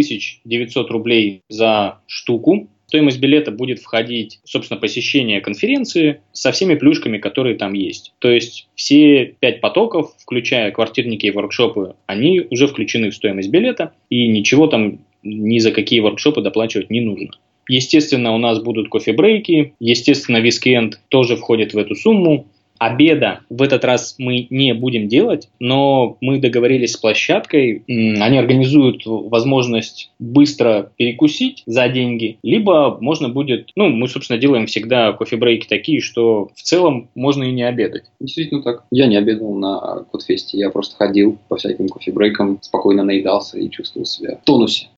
900 0.45 0.91
рублей 0.91 1.43
за 1.49 2.01
штуку 2.09 2.69
стоимость 2.95 3.19
билета 3.19 3.51
будет 3.51 3.81
входить, 3.81 4.39
собственно, 4.45 4.79
посещение 4.79 5.41
конференции 5.41 6.21
со 6.33 6.53
всеми 6.53 6.77
плюшками, 6.77 7.19
которые 7.19 7.57
там 7.57 7.73
есть. 7.73 8.13
То 8.21 8.31
есть 8.31 8.69
все 8.77 9.35
пять 9.41 9.61
потоков, 9.61 10.15
включая 10.19 10.71
квартирники 10.71 11.27
и 11.27 11.33
воркшопы, 11.33 11.97
они 12.07 12.47
уже 12.51 12.69
включены 12.69 13.11
в 13.11 13.15
стоимость 13.17 13.51
билета, 13.51 13.95
и 14.11 14.29
ничего 14.29 14.69
там 14.69 15.01
ни 15.25 15.59
за 15.59 15.73
какие 15.73 16.01
воркшопы 16.01 16.43
доплачивать 16.43 16.91
не 16.91 17.01
нужно. 17.01 17.31
Естественно, 17.69 18.35
у 18.35 18.39
нас 18.39 18.63
будут 18.63 18.89
кофе-брейки, 18.89 19.75
естественно, 19.81 20.37
вискенд 20.39 21.01
тоже 21.09 21.37
входит 21.37 21.75
в 21.75 21.79
эту 21.79 21.95
сумму. 21.95 22.47
Обеда 22.77 23.41
в 23.49 23.63
этот 23.63 23.85
раз 23.85 24.17
мы 24.19 24.49
не 24.51 24.75
будем 24.75 25.07
делать, 25.07 25.49
но 25.61 26.19
мы 26.21 26.41
договорились 26.41 26.93
с 26.93 26.97
площадкой, 26.97 27.85
они 27.87 28.37
организуют 28.37 29.03
возможность 29.07 30.11
быстро 30.19 30.91
перекусить 30.97 31.63
за 31.67 31.89
деньги, 31.89 32.37
либо 32.43 32.99
можно 33.01 33.29
будет, 33.29 33.71
ну, 33.77 33.89
мы, 33.89 34.09
собственно, 34.09 34.41
делаем 34.41 34.67
всегда 34.67 35.13
кофе-брейки 35.13 35.69
такие, 35.69 36.01
что 36.01 36.51
в 36.55 36.63
целом 36.63 37.09
можно 37.15 37.45
и 37.45 37.53
не 37.53 37.63
обедать. 37.63 38.05
Действительно 38.21 38.61
так. 38.61 38.85
Я 38.91 39.07
не 39.07 39.17
обедал 39.17 39.55
на 39.55 40.05
Кодфесте, 40.11 40.59
я 40.59 40.69
просто 40.71 40.97
ходил 40.97 41.39
по 41.49 41.57
всяким 41.57 41.89
кофе-брейкам, 41.89 42.59
спокойно 42.61 43.05
наедался 43.05 43.57
и 43.57 43.71
чувствовал 43.71 44.05
себя 44.05 44.37
в 44.43 44.45
тонусе. 44.45 44.89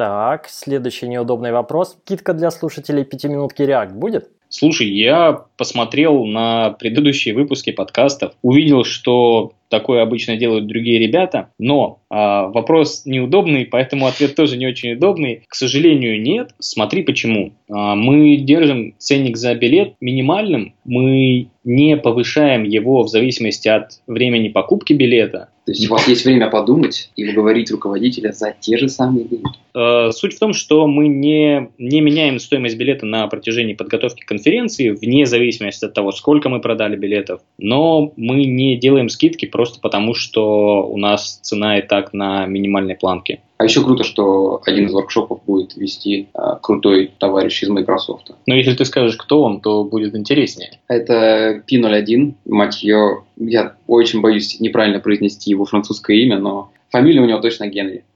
Так, 0.00 0.48
следующий 0.48 1.08
неудобный 1.08 1.52
вопрос. 1.52 1.98
Китка 2.06 2.32
для 2.32 2.50
слушателей 2.50 3.04
пятиминутки 3.04 3.60
React 3.60 3.92
будет? 3.92 4.30
Слушай, 4.48 4.88
я 4.88 5.44
посмотрел 5.58 6.24
на 6.24 6.70
предыдущие 6.70 7.34
выпуски 7.34 7.70
подкастов, 7.70 8.32
увидел, 8.40 8.82
что 8.82 9.52
такое 9.68 10.02
обычно 10.02 10.36
делают 10.36 10.66
другие 10.66 10.98
ребята, 10.98 11.50
но 11.58 12.00
а, 12.08 12.48
вопрос 12.48 13.02
неудобный, 13.04 13.66
поэтому 13.66 14.06
ответ 14.06 14.34
тоже 14.34 14.56
не 14.56 14.66
очень 14.66 14.94
удобный. 14.94 15.44
К 15.46 15.54
сожалению, 15.54 16.20
нет. 16.20 16.50
Смотри 16.58 17.02
почему. 17.02 17.52
А, 17.70 17.94
мы 17.94 18.38
держим 18.38 18.94
ценник 18.96 19.36
за 19.36 19.54
билет 19.54 19.94
минимальным, 20.00 20.74
мы 20.84 21.50
не 21.62 21.96
повышаем 21.98 22.64
его 22.64 23.02
в 23.02 23.08
зависимости 23.08 23.68
от 23.68 24.00
времени 24.06 24.48
покупки 24.48 24.94
билета. 24.94 25.50
То 25.70 25.72
есть 25.72 25.88
у 25.88 25.92
вас 25.92 26.08
есть 26.08 26.24
время 26.24 26.50
подумать 26.50 27.12
и 27.14 27.30
уговорить 27.30 27.70
руководителя 27.70 28.32
за 28.32 28.52
те 28.58 28.76
же 28.76 28.88
самые 28.88 29.24
деньги. 29.24 29.46
Э, 29.72 30.10
суть 30.10 30.34
в 30.34 30.38
том, 30.40 30.52
что 30.52 30.88
мы 30.88 31.06
не, 31.06 31.70
не 31.78 32.00
меняем 32.00 32.40
стоимость 32.40 32.76
билета 32.76 33.06
на 33.06 33.28
протяжении 33.28 33.74
подготовки 33.74 34.24
конференции, 34.24 34.88
вне 34.88 35.26
зависимости 35.26 35.84
от 35.84 35.94
того, 35.94 36.10
сколько 36.10 36.48
мы 36.48 36.60
продали 36.60 36.96
билетов. 36.96 37.42
Но 37.56 38.12
мы 38.16 38.46
не 38.46 38.78
делаем 38.78 39.08
скидки 39.08 39.46
просто 39.46 39.78
потому, 39.80 40.12
что 40.12 40.88
у 40.88 40.96
нас 40.96 41.38
цена 41.40 41.78
и 41.78 41.82
так 41.82 42.12
на 42.12 42.46
минимальной 42.46 42.96
планке. 42.96 43.40
А 43.60 43.64
еще 43.64 43.84
круто, 43.84 44.04
что 44.04 44.62
один 44.64 44.86
из 44.86 44.92
воркшопов 44.94 45.44
будет 45.44 45.76
вести 45.76 46.30
а, 46.32 46.56
крутой 46.56 47.12
товарищ 47.18 47.62
из 47.62 47.68
Microsoft. 47.68 48.30
Но 48.46 48.54
если 48.54 48.72
ты 48.72 48.86
скажешь, 48.86 49.18
кто 49.18 49.42
он, 49.42 49.60
то 49.60 49.84
будет 49.84 50.14
интереснее. 50.14 50.80
Это 50.88 51.62
P01, 51.70 52.36
мать 52.46 52.82
ее, 52.82 53.24
я 53.36 53.76
очень 53.86 54.22
боюсь 54.22 54.58
неправильно 54.60 54.98
произнести 54.98 55.50
его 55.50 55.66
французское 55.66 56.16
имя, 56.16 56.38
но 56.38 56.72
фамилия 56.88 57.20
у 57.20 57.26
него 57.26 57.38
точно 57.38 57.66
Генри. 57.66 58.06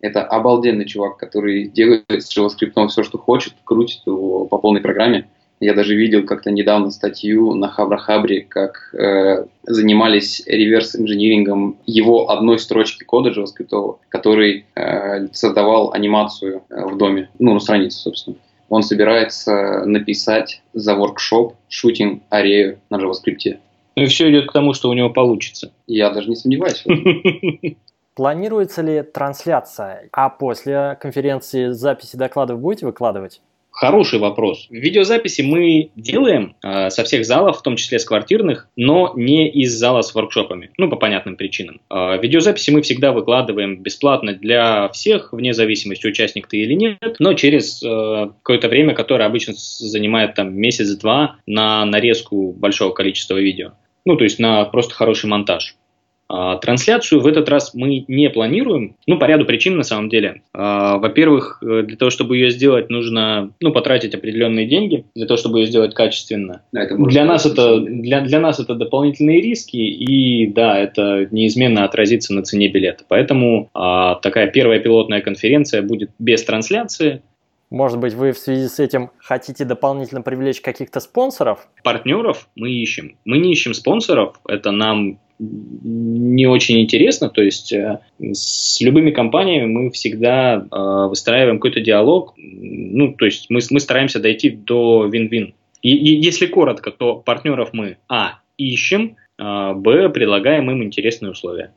Это 0.00 0.22
обалденный 0.22 0.86
чувак, 0.86 1.16
который 1.16 1.66
делает 1.66 2.04
с 2.08 2.38
JavaScript 2.38 2.86
все, 2.86 3.02
что 3.02 3.18
хочет, 3.18 3.54
крутит 3.64 4.02
его 4.06 4.44
по 4.44 4.58
полной 4.58 4.82
программе. 4.82 5.28
Я 5.62 5.74
даже 5.74 5.94
видел 5.94 6.26
как-то 6.26 6.50
недавно 6.50 6.90
статью 6.90 7.54
на 7.54 7.68
Хабра-Хабре, 7.68 8.40
как 8.40 8.92
э, 8.94 9.46
занимались 9.62 10.42
реверс-инжинирингом 10.44 11.76
его 11.86 12.30
одной 12.30 12.58
строчки 12.58 13.04
кода 13.04 13.30
JavaScript, 13.30 13.98
который 14.08 14.66
э, 14.74 15.28
создавал 15.28 15.92
анимацию 15.92 16.64
э, 16.68 16.84
в 16.84 16.98
доме, 16.98 17.30
ну, 17.38 17.54
на 17.54 17.60
странице, 17.60 17.98
собственно. 17.98 18.36
Он 18.70 18.82
собирается 18.82 19.84
написать 19.84 20.62
за 20.72 20.96
воркшоп 20.96 21.54
шутинг 21.68 22.24
арею 22.28 22.80
на 22.90 22.96
JavaScript. 22.96 23.58
Ну 23.94 24.02
и 24.02 24.06
все 24.06 24.32
идет 24.32 24.48
к 24.48 24.52
тому, 24.52 24.74
что 24.74 24.90
у 24.90 24.94
него 24.94 25.10
получится. 25.10 25.70
Я 25.86 26.10
даже 26.10 26.28
не 26.28 26.34
сомневаюсь. 26.34 26.84
Планируется 28.16 28.82
ли 28.82 29.02
трансляция, 29.02 30.08
а 30.10 30.28
после 30.28 30.98
конференции 31.00 31.68
записи 31.68 32.16
докладов 32.16 32.58
будете 32.58 32.84
выкладывать? 32.84 33.40
Хороший 33.72 34.18
вопрос. 34.18 34.66
Видеозаписи 34.70 35.40
мы 35.40 35.90
делаем 35.96 36.54
э, 36.62 36.90
со 36.90 37.04
всех 37.04 37.24
залов, 37.24 37.58
в 37.58 37.62
том 37.62 37.76
числе 37.76 37.98
с 37.98 38.04
квартирных, 38.04 38.68
но 38.76 39.12
не 39.16 39.48
из 39.50 39.72
зала 39.72 40.02
с 40.02 40.14
воркшопами. 40.14 40.70
Ну, 40.76 40.90
по 40.90 40.96
понятным 40.96 41.36
причинам. 41.36 41.80
Э, 41.90 42.18
видеозаписи 42.20 42.70
мы 42.70 42.82
всегда 42.82 43.12
выкладываем 43.12 43.82
бесплатно 43.82 44.34
для 44.34 44.90
всех, 44.90 45.32
вне 45.32 45.54
зависимости, 45.54 46.06
участник 46.06 46.48
ты 46.48 46.58
или 46.58 46.74
нет, 46.74 47.16
но 47.18 47.32
через 47.32 47.82
э, 47.82 48.28
какое-то 48.42 48.68
время, 48.68 48.94
которое 48.94 49.24
обычно 49.24 49.54
занимает 49.56 50.34
там 50.34 50.54
месяц-два 50.54 51.36
на 51.46 51.84
нарезку 51.86 52.52
большого 52.52 52.92
количества 52.92 53.36
видео. 53.36 53.72
Ну, 54.04 54.16
то 54.16 54.24
есть 54.24 54.38
на 54.38 54.64
просто 54.66 54.94
хороший 54.94 55.26
монтаж. 55.26 55.76
А, 56.34 56.56
трансляцию 56.56 57.20
в 57.20 57.26
этот 57.26 57.50
раз 57.50 57.74
мы 57.74 58.06
не 58.08 58.30
планируем, 58.30 58.96
ну, 59.06 59.18
по 59.18 59.26
ряду 59.26 59.44
причин 59.44 59.76
на 59.76 59.82
самом 59.82 60.08
деле. 60.08 60.40
А, 60.54 60.96
во-первых, 60.96 61.62
э, 61.62 61.82
для 61.82 61.96
того, 61.98 62.10
чтобы 62.10 62.38
ее 62.38 62.48
сделать, 62.48 62.88
нужно 62.88 63.50
ну, 63.60 63.70
потратить 63.70 64.14
определенные 64.14 64.66
деньги, 64.66 65.04
для 65.14 65.26
того, 65.26 65.36
чтобы 65.36 65.60
ее 65.60 65.66
сделать 65.66 65.94
качественно. 65.94 66.62
Да, 66.72 66.84
это 66.84 66.96
для, 66.96 67.26
нас 67.26 67.44
это, 67.44 67.78
для, 67.80 68.22
для 68.22 68.40
нас 68.40 68.58
это 68.58 68.74
дополнительные 68.74 69.42
риски, 69.42 69.76
и 69.76 70.46
да, 70.46 70.78
это 70.78 71.28
неизменно 71.30 71.84
отразится 71.84 72.32
на 72.32 72.42
цене 72.42 72.68
билета. 72.68 73.04
Поэтому 73.08 73.68
а, 73.74 74.14
такая 74.14 74.46
первая 74.46 74.80
пилотная 74.80 75.20
конференция 75.20 75.82
будет 75.82 76.12
без 76.18 76.42
трансляции, 76.44 77.20
может 77.68 77.98
быть, 77.98 78.12
вы 78.12 78.32
в 78.32 78.38
связи 78.38 78.68
с 78.68 78.78
этим 78.78 79.10
хотите 79.16 79.64
дополнительно 79.64 80.20
привлечь 80.20 80.60
каких-то 80.60 81.00
спонсоров? 81.00 81.66
Партнеров 81.82 82.46
мы 82.54 82.70
ищем. 82.70 83.16
Мы 83.24 83.38
не 83.38 83.52
ищем 83.52 83.72
спонсоров. 83.72 84.38
Это 84.46 84.72
нам 84.72 85.18
не 85.42 86.46
очень 86.46 86.80
интересно. 86.80 87.28
То 87.28 87.42
есть 87.42 87.72
э, 87.72 88.00
с 88.20 88.80
любыми 88.80 89.10
компаниями 89.10 89.66
мы 89.66 89.90
всегда 89.90 90.56
э, 90.56 91.08
выстраиваем 91.08 91.58
какой-то 91.58 91.80
диалог. 91.80 92.34
Ну, 92.36 93.14
то 93.14 93.24
есть 93.24 93.50
мы, 93.50 93.60
мы 93.70 93.80
стараемся 93.80 94.20
дойти 94.20 94.50
до 94.50 95.06
вин-вин. 95.06 95.54
И, 95.82 95.96
и 95.96 96.20
если 96.20 96.46
коротко, 96.46 96.90
то 96.92 97.16
партнеров 97.16 97.70
мы 97.72 97.98
а 98.08 98.38
ищем, 98.56 99.16
а, 99.38 99.74
б 99.74 100.08
предлагаем 100.10 100.70
им 100.70 100.82
интересные 100.82 101.32
условия. 101.32 101.74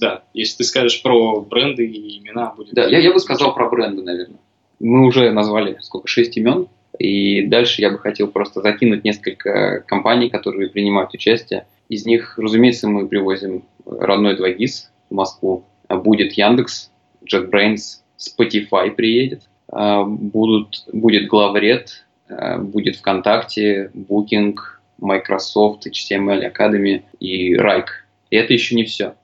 Да, 0.00 0.24
если 0.34 0.58
ты 0.58 0.64
скажешь 0.64 1.02
про 1.02 1.40
бренды 1.40 1.86
и 1.86 2.18
имена, 2.18 2.52
будет. 2.54 2.74
Да, 2.74 2.86
я, 2.86 2.98
я 2.98 3.12
бы 3.12 3.18
сказал 3.18 3.54
про 3.54 3.68
бренды, 3.68 4.02
наверное. 4.02 4.40
Мы 4.78 5.06
уже 5.06 5.30
назвали 5.30 5.78
сколько 5.80 6.08
шесть 6.08 6.36
имен, 6.36 6.68
и 7.00 7.46
дальше 7.46 7.80
я 7.80 7.90
бы 7.90 7.98
хотел 7.98 8.28
просто 8.28 8.60
закинуть 8.60 9.04
несколько 9.04 9.82
компаний, 9.86 10.28
которые 10.28 10.68
принимают 10.68 11.14
участие. 11.14 11.66
Из 11.88 12.04
них, 12.04 12.34
разумеется, 12.36 12.88
мы 12.88 13.08
привозим 13.08 13.64
родной 13.86 14.36
2GIS 14.36 14.90
в 15.08 15.14
Москву. 15.14 15.64
Будет 15.88 16.32
Яндекс, 16.32 16.90
JetBrains, 17.24 18.02
Spotify 18.18 18.90
приедет, 18.90 19.48
а, 19.72 20.04
будут, 20.04 20.84
будет 20.92 21.26
Главред, 21.26 22.04
а, 22.28 22.58
будет 22.58 22.96
ВКонтакте, 22.96 23.90
Booking, 23.94 24.56
Microsoft, 24.98 25.86
HTML 25.86 26.52
Academy 26.52 27.02
и 27.18 27.56
Райк. 27.56 28.06
И 28.28 28.36
это 28.36 28.52
еще 28.52 28.74
не 28.74 28.84
все. 28.84 29.14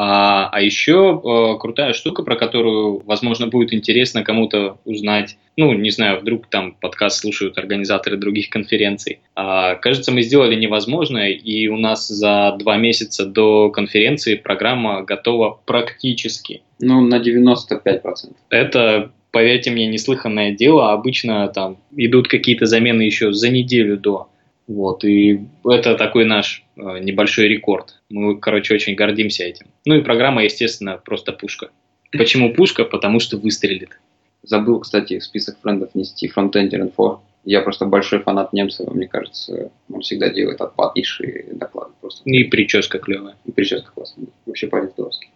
А, 0.00 0.48
а 0.52 0.60
еще 0.60 1.20
э, 1.24 1.58
крутая 1.58 1.92
штука, 1.92 2.22
про 2.22 2.36
которую, 2.36 3.02
возможно, 3.04 3.48
будет 3.48 3.74
интересно 3.74 4.22
кому-то 4.22 4.78
узнать. 4.84 5.36
Ну, 5.56 5.72
не 5.72 5.90
знаю, 5.90 6.20
вдруг 6.20 6.46
там 6.46 6.76
подкаст 6.80 7.18
слушают 7.18 7.58
организаторы 7.58 8.16
других 8.16 8.48
конференций. 8.48 9.18
А, 9.34 9.74
кажется, 9.74 10.12
мы 10.12 10.22
сделали 10.22 10.54
невозможное, 10.54 11.30
и 11.30 11.66
у 11.66 11.76
нас 11.76 12.06
за 12.06 12.54
два 12.60 12.76
месяца 12.76 13.26
до 13.26 13.70
конференции 13.70 14.36
программа 14.36 15.02
готова 15.02 15.58
практически. 15.66 16.62
Ну, 16.78 17.00
на 17.00 17.16
95%. 17.16 18.36
Это, 18.50 19.10
поверьте 19.32 19.72
мне, 19.72 19.88
неслыханное 19.88 20.52
дело. 20.52 20.92
Обычно 20.92 21.48
там 21.48 21.78
идут 21.96 22.28
какие-то 22.28 22.66
замены 22.66 23.02
еще 23.02 23.32
за 23.32 23.48
неделю 23.48 23.96
до. 23.96 24.28
Вот, 24.68 25.02
и 25.02 25.40
это 25.64 25.94
такой 25.94 26.26
наш 26.26 26.62
э, 26.76 26.98
небольшой 27.00 27.48
рекорд. 27.48 28.02
Мы, 28.10 28.38
короче, 28.38 28.74
очень 28.74 28.94
гордимся 28.94 29.44
этим. 29.44 29.66
Ну 29.88 29.94
и 29.94 30.02
программа, 30.02 30.44
естественно, 30.44 31.00
просто 31.02 31.32
пушка. 31.32 31.70
Почему 32.12 32.52
пушка? 32.52 32.84
Потому 32.84 33.20
что 33.20 33.38
выстрелит. 33.38 33.98
Забыл, 34.42 34.80
кстати, 34.80 35.18
в 35.18 35.24
список 35.24 35.56
френдов 35.62 35.94
нести 35.94 36.28
фронтендер 36.28 36.82
инфо. 36.82 37.22
Я 37.42 37.62
просто 37.62 37.86
большой 37.86 38.18
фанат 38.18 38.52
Немцева, 38.52 38.92
мне 38.92 39.08
кажется, 39.08 39.72
он 39.90 40.02
всегда 40.02 40.28
делает 40.28 40.60
отпаднейшие 40.60 41.46
доклады. 41.54 41.92
Просто. 42.02 42.20
И 42.28 42.44
прическа 42.44 42.98
клевая. 42.98 43.36
И 43.46 43.50
прическа 43.50 43.90
классная. 43.90 44.26
Вообще 44.44 44.66
парень 44.66 44.90
здоровский. 44.90 45.30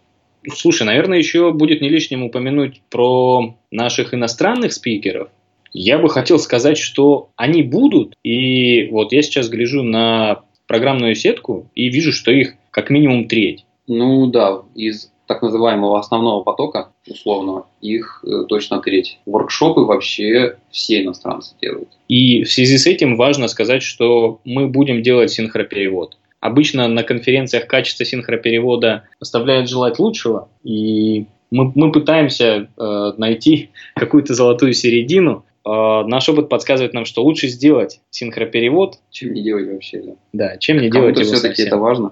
Слушай, 0.53 0.83
наверное, 0.83 1.17
еще 1.17 1.51
будет 1.53 1.81
не 1.81 1.89
лишним 1.89 2.23
упомянуть 2.23 2.83
про 2.91 3.57
наших 3.71 4.13
иностранных 4.13 4.75
спикеров. 4.75 5.31
Я 5.73 5.99
бы 5.99 6.11
хотел 6.11 6.39
сказать, 6.39 6.77
что 6.77 7.31
они 7.37 7.63
будут, 7.63 8.19
и 8.23 8.89
вот 8.91 9.15
я 9.15 9.23
сейчас 9.23 9.49
гляжу 9.49 9.83
на 9.83 10.43
программную 10.67 11.15
сетку 11.15 11.71
и 11.75 11.89
вижу, 11.89 12.13
что 12.13 12.31
их 12.31 12.57
как 12.71 12.91
минимум 12.91 13.29
треть. 13.29 13.65
Ну 13.87 14.27
да, 14.27 14.63
из 14.75 15.13
так 15.27 15.43
называемого 15.43 15.99
основного 15.99 16.43
потока, 16.43 16.91
условного, 17.09 17.67
их 17.81 18.25
э, 18.27 18.45
точно 18.49 18.81
треть. 18.81 19.19
Воркшопы 19.25 19.81
вообще 19.81 20.57
все 20.71 21.03
иностранцы 21.03 21.55
делают. 21.61 21.89
И 22.09 22.45
в 22.45 22.53
связи 22.53 22.77
с 22.77 22.87
этим 22.87 23.17
важно 23.17 23.49
сказать, 23.49 23.83
что 23.83 24.41
мы 24.45 24.69
будем 24.69 25.03
делать 25.03 25.31
синхроперевод. 25.31 26.19
Обычно 26.41 26.89
на 26.89 27.03
конференциях 27.03 27.67
качество 27.67 28.05
синхроперевода 28.05 29.05
оставляет 29.21 29.69
желать 29.69 29.99
лучшего, 29.99 30.49
и 30.65 31.27
мы, 31.51 31.73
мы 31.75 31.93
пытаемся 31.93 32.69
э, 32.77 33.13
найти 33.17 33.71
какую-то 33.95 34.35
золотую 34.35 34.73
середину, 34.75 35.45
Uh, 35.65 36.05
наш 36.09 36.29
опыт 36.29 36.49
подсказывает 36.49 36.93
нам, 36.93 37.05
что 37.05 37.23
лучше 37.23 37.47
сделать 37.47 38.01
синхроперевод. 38.11 38.99
Чем 39.11 39.33
не 39.33 39.45
делать 39.45 39.69
вообще, 39.71 40.03
да. 40.03 40.13
Да, 40.33 40.57
чем 40.57 40.79
не 40.79 40.91
делать 40.91 41.17
его 41.17 41.33
все-таки 41.33 41.63
это 41.63 41.77
важно. 41.77 42.11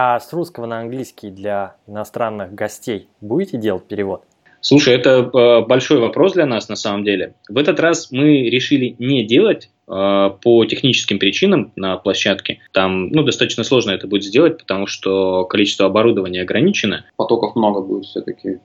А 0.00 0.20
с 0.20 0.32
русского 0.32 0.66
на 0.66 0.78
английский 0.78 1.28
для 1.28 1.74
иностранных 1.88 2.54
гостей 2.54 3.08
будете 3.20 3.58
делать 3.58 3.82
перевод? 3.88 4.22
Слушай, 4.60 4.94
это 4.94 5.28
э, 5.34 5.66
большой 5.66 5.98
вопрос 5.98 6.34
для 6.34 6.46
нас 6.46 6.68
на 6.68 6.76
самом 6.76 7.02
деле. 7.02 7.34
В 7.48 7.58
этот 7.58 7.80
раз 7.80 8.12
мы 8.12 8.48
решили 8.48 8.94
не 9.00 9.24
делать 9.24 9.70
э, 9.88 10.30
по 10.40 10.64
техническим 10.66 11.18
причинам 11.18 11.72
на 11.74 11.96
площадке. 11.96 12.60
Там 12.72 13.08
ну, 13.08 13.24
достаточно 13.24 13.64
сложно 13.64 13.90
это 13.90 14.06
будет 14.06 14.22
сделать, 14.22 14.58
потому 14.58 14.86
что 14.86 15.44
количество 15.46 15.86
оборудования 15.86 16.42
ограничено. 16.42 17.04
Потоков 17.16 17.56
много 17.56 17.80
будет 17.80 18.04
все-таки. 18.04 18.58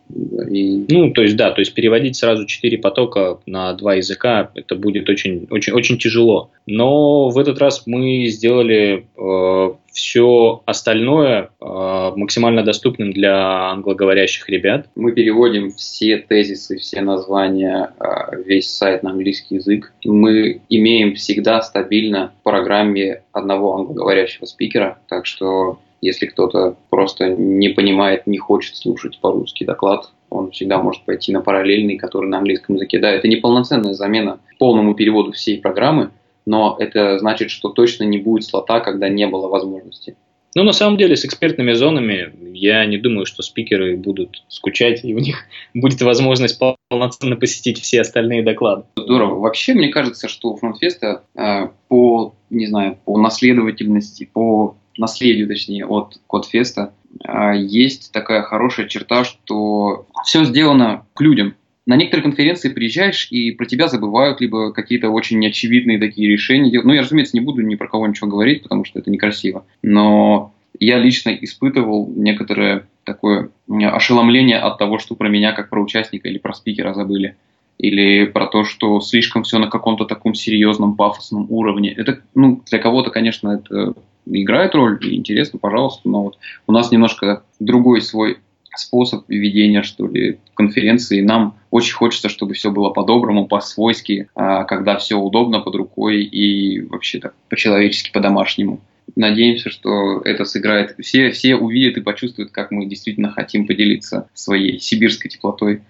И... 0.51 0.85
Ну, 0.87 1.13
то 1.13 1.23
есть, 1.23 1.35
да, 1.35 1.49
то 1.49 1.61
есть 1.61 1.73
переводить 1.73 2.15
сразу 2.15 2.45
4 2.45 2.77
потока 2.77 3.39
на 3.47 3.73
два 3.73 3.95
языка, 3.95 4.51
это 4.53 4.75
будет 4.75 5.09
очень, 5.09 5.47
очень, 5.49 5.73
очень 5.73 5.97
тяжело. 5.97 6.51
Но 6.67 7.29
в 7.29 7.39
этот 7.39 7.57
раз 7.57 7.87
мы 7.87 8.27
сделали 8.27 9.07
э, 9.17 9.73
все 9.93 10.61
остальное 10.65 11.51
э, 11.61 12.11
максимально 12.15 12.63
доступным 12.63 13.13
для 13.13 13.69
англоговорящих 13.71 14.49
ребят. 14.49 14.87
Мы 14.95 15.13
переводим 15.13 15.71
все 15.71 16.17
тезисы, 16.17 16.77
все 16.77 17.01
названия, 17.01 17.93
э, 17.99 18.41
весь 18.43 18.69
сайт 18.69 19.03
на 19.03 19.11
английский 19.11 19.55
язык. 19.55 19.93
Мы 20.03 20.61
имеем 20.67 21.15
всегда 21.15 21.61
стабильно 21.61 22.33
в 22.39 22.43
программе 22.43 23.21
одного 23.31 23.75
англоговорящего 23.75 24.45
спикера, 24.45 24.97
так 25.07 25.25
что 25.25 25.79
если 26.01 26.25
кто-то 26.25 26.75
просто 26.89 27.29
не 27.29 27.69
понимает, 27.69 28.27
не 28.27 28.37
хочет 28.37 28.75
слушать 28.75 29.19
по-русски 29.21 29.63
доклад, 29.63 30.11
он 30.29 30.51
всегда 30.51 30.79
может 30.79 31.03
пойти 31.03 31.31
на 31.31 31.41
параллельный, 31.41 31.97
который 31.97 32.29
на 32.29 32.39
английском 32.39 32.75
языке. 32.75 32.99
Да, 32.99 33.09
это 33.11 33.27
не 33.27 33.37
полноценная 33.37 33.93
замена 33.93 34.39
полному 34.57 34.95
переводу 34.95 35.31
всей 35.31 35.61
программы, 35.61 36.09
но 36.45 36.75
это 36.79 37.19
значит, 37.19 37.51
что 37.51 37.69
точно 37.69 38.03
не 38.03 38.17
будет 38.17 38.45
слота, 38.45 38.79
когда 38.79 39.09
не 39.09 39.27
было 39.27 39.47
возможности. 39.47 40.15
Ну, 40.55 40.63
на 40.63 40.73
самом 40.73 40.97
деле, 40.97 41.15
с 41.15 41.25
экспертными 41.25 41.73
зонами 41.73 42.31
я 42.53 42.85
не 42.85 42.97
думаю, 42.97 43.25
что 43.25 43.41
спикеры 43.41 43.97
будут 43.97 44.43
скучать, 44.49 45.03
и 45.03 45.15
у 45.15 45.19
них 45.19 45.45
будет 45.73 46.01
возможность 46.01 46.61
полноценно 46.89 47.35
посетить 47.35 47.81
все 47.81 48.01
остальные 48.01 48.43
доклады. 48.43 48.83
Здорово. 48.95 49.39
Вообще, 49.39 49.73
мне 49.73 49.89
кажется, 49.89 50.27
что 50.27 50.49
у 50.49 50.55
FrontFest 50.55 51.16
а 51.16 51.23
э, 51.35 51.69
по, 51.87 52.35
не 52.49 52.67
знаю, 52.67 52.99
по 53.05 53.17
наследовательности, 53.17 54.29
по 54.31 54.75
наследию, 54.97 55.47
точнее, 55.47 55.87
от 55.87 56.19
CodeFest 56.27 56.80
а, 56.80 56.93
э, 57.27 57.53
есть 57.57 58.11
такая 58.11 58.43
хорошая 58.43 58.87
черта, 58.87 59.23
что 59.23 60.05
все 60.23 60.43
сделано 60.45 61.07
к 61.15 61.21
людям 61.21 61.55
на 61.85 61.95
некоторые 61.95 62.23
конференции 62.23 62.69
приезжаешь, 62.69 63.27
и 63.29 63.51
про 63.51 63.65
тебя 63.65 63.87
забывают, 63.87 64.39
либо 64.39 64.71
какие-то 64.71 65.09
очень 65.09 65.39
неочевидные 65.39 65.99
такие 65.99 66.29
решения. 66.29 66.81
Ну, 66.81 66.93
я, 66.93 67.01
разумеется, 67.01 67.35
не 67.35 67.43
буду 67.43 67.61
ни 67.61 67.75
про 67.75 67.87
кого 67.87 68.07
ничего 68.07 68.29
говорить, 68.29 68.63
потому 68.63 68.85
что 68.85 68.99
это 68.99 69.11
некрасиво. 69.11 69.65
Но 69.81 70.53
я 70.79 70.97
лично 70.97 71.29
испытывал 71.31 72.11
некоторое 72.15 72.87
такое 73.03 73.49
ошеломление 73.69 74.59
от 74.59 74.77
того, 74.77 74.97
что 74.97 75.15
про 75.15 75.27
меня, 75.27 75.51
как 75.51 75.69
про 75.69 75.81
участника 75.81 76.29
или 76.29 76.37
про 76.37 76.53
спикера 76.53 76.93
забыли. 76.93 77.35
Или 77.79 78.25
про 78.25 78.47
то, 78.47 78.63
что 78.63 79.01
слишком 79.01 79.43
все 79.43 79.57
на 79.57 79.67
каком-то 79.67 80.05
таком 80.05 80.35
серьезном, 80.35 80.95
пафосном 80.95 81.47
уровне. 81.49 81.91
Это, 81.91 82.21
ну, 82.33 82.61
для 82.69 82.79
кого-то, 82.79 83.09
конечно, 83.09 83.61
это 83.61 83.93
играет 84.25 84.73
роль, 84.75 84.99
и 85.01 85.15
интересно, 85.15 85.59
пожалуйста, 85.59 86.07
но 86.07 86.23
вот 86.23 86.37
у 86.67 86.71
нас 86.71 86.91
немножко 86.91 87.43
другой 87.59 88.01
свой 88.01 88.37
способ 88.75 89.25
ведения, 89.27 89.83
что 89.83 90.07
ли, 90.07 90.39
конференции. 90.55 91.21
Нам 91.21 91.57
очень 91.71 91.93
хочется, 91.93 92.29
чтобы 92.29 92.53
все 92.53 92.71
было 92.71 92.89
по-доброму, 92.89 93.47
по-свойски, 93.47 94.29
а, 94.35 94.63
когда 94.63 94.97
все 94.97 95.15
удобно 95.17 95.59
под 95.59 95.75
рукой 95.75 96.23
и 96.23 96.81
вообще 96.81 97.19
так 97.19 97.33
по-человечески, 97.49 98.11
по-домашнему. 98.11 98.81
Надеемся, 99.15 99.69
что 99.69 100.21
это 100.21 100.45
сыграет. 100.45 100.95
Все, 100.99 101.31
все 101.31 101.55
увидят 101.55 101.97
и 101.97 102.01
почувствуют, 102.01 102.51
как 102.51 102.71
мы 102.71 102.85
действительно 102.85 103.31
хотим 103.31 103.67
поделиться 103.67 104.29
своей 104.33 104.79
сибирской 104.79 105.29
теплотой. 105.29 105.83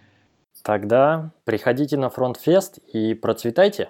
Тогда 0.64 1.32
приходите 1.44 1.98
на 1.98 2.10
фронтфест 2.10 2.80
и 2.94 3.14
процветайте. 3.14 3.90